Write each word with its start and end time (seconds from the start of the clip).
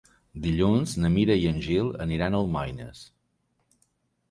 Dilluns 0.45 0.93
na 1.03 1.11
Mira 1.17 1.35
i 1.43 1.45
en 1.51 1.61
Gil 1.67 1.93
aniran 2.07 2.37
a 2.37 2.41
Almoines. 2.47 3.05